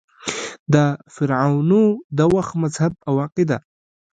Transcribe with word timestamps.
د 0.73 0.75
فرعنوو 1.13 1.85
د 2.17 2.19
وخت 2.33 2.53
مذهب 2.63 2.93
او 3.07 3.13
عقیده: 3.25 3.57